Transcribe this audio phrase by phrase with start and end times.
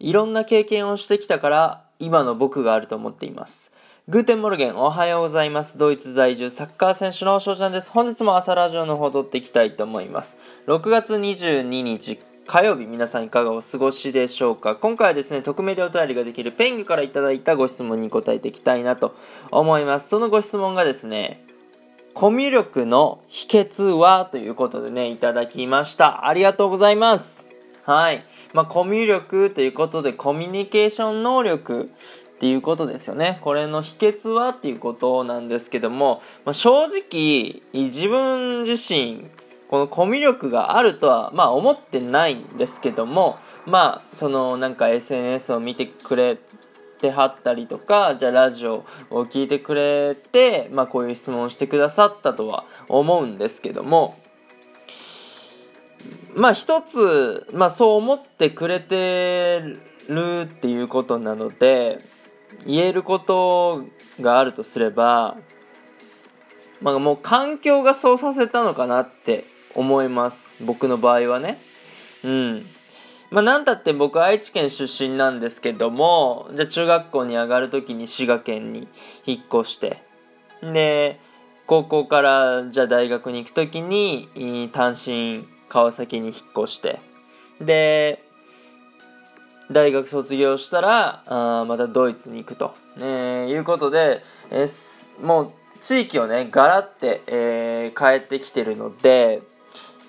[0.00, 3.72] いろんな経験をしてきたから今の僕があると思っています。
[4.08, 5.76] Guten Morgen おはようございます。
[5.76, 7.90] ドイツ在住サッカー選手の翔ちゃんです。
[7.90, 10.38] 本日も朝ラジオの方撮っていきたいと思います。
[10.66, 14.76] 6月22日火曜日皆さんいかがお過ごしでしょうか。
[14.76, 19.14] 今回はですね匿名でお便りができるペンギからいただいたご質問に答えていきたいなと
[19.50, 20.08] 思います。
[20.08, 21.44] そのご質問がですね
[22.14, 24.24] コミュ力の秘訣は？
[24.24, 26.26] ということでねいただきました。
[26.26, 27.47] ありがとうございます。
[27.88, 33.38] はいまあ、コミュ力ということでコミュニケーション能力っていうことですよね。
[33.40, 39.24] これの秘訣はっていうことなんですけども、まあ、正直、自分自身、
[39.68, 46.38] このコミュ力があるとは、まあ思ってないんですけども、まあ、そのなんか SNS を見てくれ
[47.00, 54.18] てはったりとか、じゃあラジオを聞いてくれて、まあこういう質問をしてくださったとは思うんですけども、
[56.38, 59.62] まあ一つ、まあそう思ってくれて
[60.08, 61.98] るっていうことなので、
[62.66, 63.84] 言えること
[64.20, 65.36] があるとすれば、
[66.80, 69.44] まあもう環境がそうさせたのかなって
[69.74, 70.54] 思います。
[70.60, 71.60] 僕の場合はね。
[72.24, 72.66] うん。
[73.30, 78.88] まあなんたって僕愛知県出身なんですけども、じゃあ中学校に上がるときに滋賀県に
[79.26, 80.02] 引っ越して、
[80.62, 81.20] で、
[81.66, 87.00] 高校からじゃあ大学に行くときに単身川崎に引っ越して
[87.60, 88.24] で
[89.70, 99.42] 大学卒業したらあまたドイツに行くと、えー、いうことで、えー、もう地域をねガラって、えー、変えてきてるので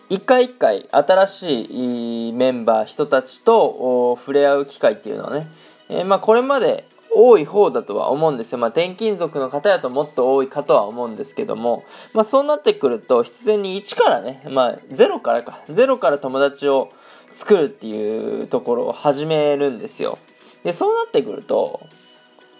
[0.10, 5.48] 一回一回新しいメンバー人たちと触れ合う機会っていうのはね、
[5.90, 8.58] えー、まあ、これまで多い方だとは思うんですよ。
[8.58, 16.92] まあ、転勤族の方やともっと多いかとは思うんですけども、まあ、そうなってくると、必然に1からね、まあ、0からか、0から友達を
[17.34, 20.18] 作るっていうところを始めるんですよ。
[20.64, 21.82] で、そうなってくると、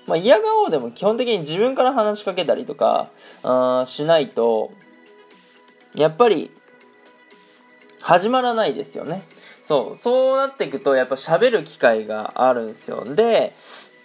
[0.08, 3.10] まあ、嫌顔でも基本的に自分から話しかけたりとか、
[3.44, 4.72] あしないと、
[5.94, 6.52] やっぱり、
[8.02, 9.22] 始まらないですよね。
[9.64, 13.04] そう、そうなっていくと、やっぱ喋る機会があるんですよ。
[13.06, 13.54] で、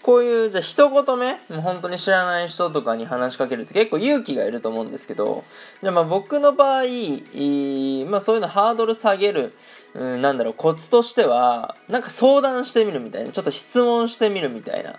[0.04, 5.44] こういう、じゃあ一言目、もう本当に知らない人とかに話しかけるって結構勇気がいると思うんですけど、
[5.81, 9.54] じゃあまあ僕の場合、まあそういうのハードル下げる、
[9.94, 14.97] うん、なんだろう、コツとしては、なんか相談してみるみたいな、ちょっと質問してみるみたいな。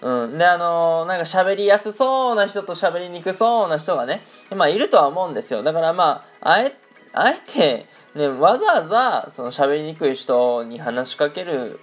[0.00, 0.38] うん。
[0.38, 4.22] で、あのー、なんか喋りやすそうな人と喋りにくそうな人がね、
[4.56, 5.62] まあいるとは思うんですよ。
[5.62, 6.74] だからまあ、あえ、
[7.12, 11.78] あえて、ね、わざわざ、その喋りにくい人に話しかける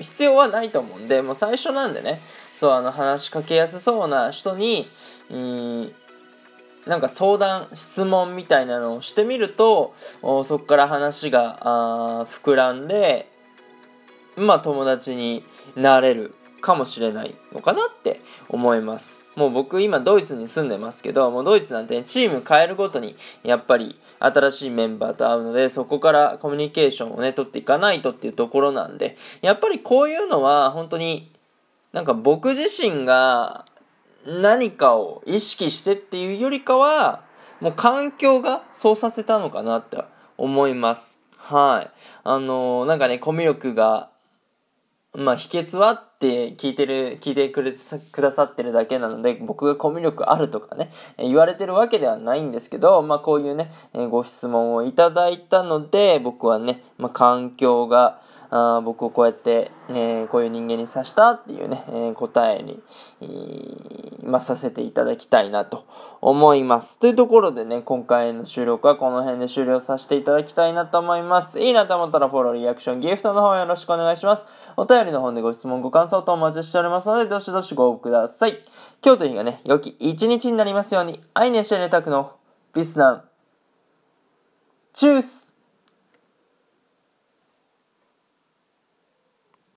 [0.00, 2.20] 必要はないと思うんで、もう最初なんでね、
[2.58, 4.88] そう、あの、話しかけやすそうな人に、
[5.34, 5.92] ん、
[6.86, 13.28] なんか相談、質問みたいなのをしてみると、そこから話が膨らんで、
[14.36, 19.18] まあ友達になれるかもしれないのかなって思います。
[19.36, 31.30] もう僕今ドイツに住んでますけど、もうドイツなんて、チーム変えるごとに、やっぱり新しいメンバーと会うので、そこからコミュニケーションをね、取っていかないとっていうところなんで、やっぱりこういうのは本当に、
[31.92, 33.66] なんか僕自身が
[34.26, 37.22] 何かを意識してっていうよりかは、
[37.60, 40.02] もう環境がそうさせたのかなって
[40.38, 41.18] 思います。
[41.36, 41.90] はい。
[42.24, 44.10] あのー、なんかね、コミュ力が
[45.16, 53.70] まあ、秘訣はって聞いてる、聞いてくれくださってるだけなので、僕がコミュ力あるとかね、言われてるわけではないんですけど、まあ、こういうね、
[54.10, 62.80] ご質問をいただいたので、僕はね、まあ、環境が、あ僕をこうやって、えこういう人間にさしたっていうね、え答えに、
[64.22, 65.84] まあ、させていただきたいなと
[66.20, 66.98] 思います。
[66.98, 71.58] というところでね、今回の収録はこの辺で終了させていただきたいなと思います。
[71.58, 74.44] いいなと思ったらフォロー、リアクション、ギフトの方よろしくお願いします。
[74.76, 78.62] お便りの方でご質問、ご感想感想とお待ちしておりますので、どしどしご応募ください。
[79.04, 82.36] 今日という日がね、良き一日になりますように、愛ねしゃねたくの
[82.72, 83.24] ビスナン。
[84.94, 85.45] チュース